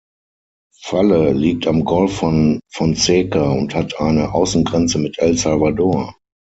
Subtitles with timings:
[0.89, 6.15] Valle liegt am Golf von Fonseca und hat eine Außengrenze mit El Salvador.